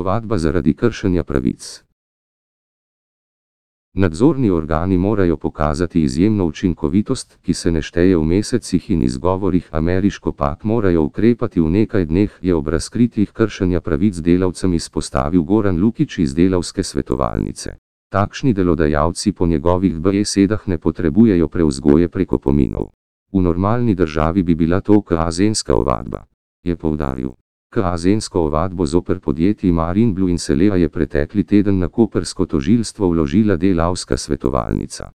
[0.00, 1.84] Ovadba zaradi kršenja pravic.
[3.94, 10.32] Nadzorni organi morajo pokazati izjemno učinkovitost, ki se ne šteje v mesecih in izgovorih, ameriško
[10.32, 16.18] pak morajo ukrepati v nekaj dneh, je ob razkritjih kršenja pravic delavcem izpostavil Goran Lukič
[16.18, 17.76] iz delavske svetovalnice.
[18.08, 22.88] Takšni delodajalci po njegovih besedah ne potrebujejo preuzgoje preko pominov.
[23.32, 26.24] V normalni državi bi bila to kazenska ovadba,
[26.64, 27.36] je povdaril.
[27.70, 34.16] Kazensko ovadbo zoper podjetji Marinblu in Selea je pretekli teden na kopersko tožilstvo vložila delavska
[34.16, 35.10] svetovalnica.